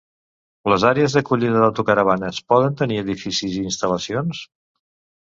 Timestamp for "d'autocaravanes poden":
1.65-2.81